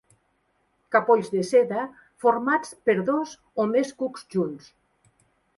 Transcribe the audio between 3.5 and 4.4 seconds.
o més cucs